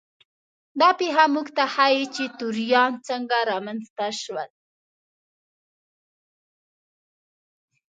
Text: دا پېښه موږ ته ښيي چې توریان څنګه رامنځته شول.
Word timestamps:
دا 0.79 0.89
پېښه 0.99 1.23
موږ 1.35 1.47
ته 1.57 1.63
ښيي 1.73 2.03
چې 2.15 2.23
توریان 2.39 2.91
څنګه 3.07 3.37
رامنځته 3.51 4.07
شول. 4.21 4.49